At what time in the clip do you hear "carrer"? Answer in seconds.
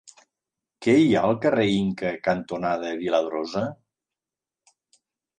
1.43-1.65